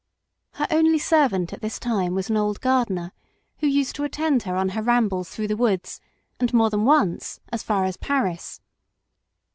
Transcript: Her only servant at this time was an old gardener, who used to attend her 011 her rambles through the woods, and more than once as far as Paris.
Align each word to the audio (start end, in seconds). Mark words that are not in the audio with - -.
Her 0.53 0.65
only 0.71 0.97
servant 0.97 1.53
at 1.53 1.61
this 1.61 1.77
time 1.79 2.15
was 2.15 2.27
an 2.27 2.35
old 2.35 2.59
gardener, 2.59 3.11
who 3.59 3.67
used 3.67 3.95
to 3.97 4.03
attend 4.03 4.41
her 4.41 4.53
011 4.55 4.69
her 4.73 4.81
rambles 4.81 5.29
through 5.29 5.49
the 5.49 5.55
woods, 5.55 6.01
and 6.39 6.51
more 6.55 6.71
than 6.71 6.85
once 6.85 7.39
as 7.53 7.61
far 7.61 7.85
as 7.85 7.97
Paris. 7.97 8.61